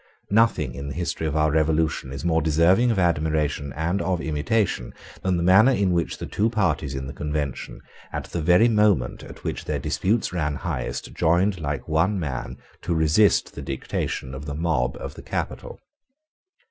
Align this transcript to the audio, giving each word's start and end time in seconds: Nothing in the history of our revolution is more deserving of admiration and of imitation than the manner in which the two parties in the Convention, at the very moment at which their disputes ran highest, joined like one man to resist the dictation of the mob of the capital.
Nothing 0.31 0.73
in 0.73 0.87
the 0.87 0.95
history 0.95 1.27
of 1.27 1.35
our 1.35 1.51
revolution 1.51 2.11
is 2.11 2.25
more 2.25 2.41
deserving 2.41 2.89
of 2.89 2.97
admiration 2.97 3.71
and 3.73 4.01
of 4.01 4.19
imitation 4.19 4.95
than 5.21 5.37
the 5.37 5.43
manner 5.43 5.71
in 5.73 5.91
which 5.91 6.17
the 6.17 6.25
two 6.25 6.49
parties 6.49 6.95
in 6.95 7.05
the 7.05 7.13
Convention, 7.13 7.81
at 8.11 8.23
the 8.23 8.41
very 8.41 8.67
moment 8.67 9.23
at 9.23 9.43
which 9.43 9.65
their 9.65 9.77
disputes 9.77 10.33
ran 10.33 10.55
highest, 10.55 11.13
joined 11.13 11.59
like 11.61 11.87
one 11.87 12.19
man 12.19 12.57
to 12.81 12.95
resist 12.95 13.53
the 13.53 13.61
dictation 13.61 14.33
of 14.33 14.47
the 14.47 14.55
mob 14.55 14.97
of 14.99 15.13
the 15.13 15.21
capital. 15.21 15.79